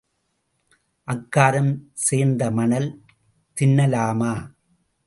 [1.07, 1.71] அக்காரம்
[1.93, 2.89] சேர்ந்த மணல்
[3.57, 4.33] தின்னலாமா?